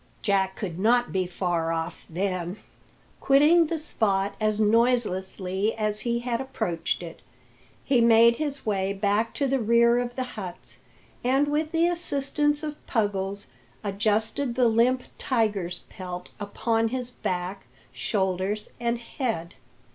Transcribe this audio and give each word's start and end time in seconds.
Jack 0.23 0.55
could 0.55 0.79
not 0.79 1.11
be 1.11 1.27
far 1.27 1.71
off, 1.71 2.07
then! 2.09 2.57
Quitting 3.19 3.67
the 3.67 3.77
spot 3.77 4.33
as 4.41 4.59
noiselessly 4.59 5.75
as 5.75 5.99
he 5.99 6.21
had 6.21 6.41
approached 6.41 7.03
it, 7.03 7.21
he 7.83 8.01
made 8.01 8.37
his 8.37 8.65
way 8.65 8.93
back 8.93 9.31
to 9.35 9.45
the 9.45 9.59
rear 9.59 9.99
of 9.99 10.15
the 10.15 10.23
huts, 10.23 10.79
and 11.23 11.47
with 11.47 11.71
the 11.71 11.85
assistance 11.87 12.63
of 12.63 12.83
Puggles, 12.87 13.45
adjusted 13.83 14.55
the 14.55 14.67
limp 14.67 15.03
tigers 15.19 15.81
pelt 15.87 16.31
upon 16.39 16.87
his 16.87 17.11
back, 17.11 17.65
shoulders, 17.93 18.71
and 18.79 18.97
head. 18.97 19.53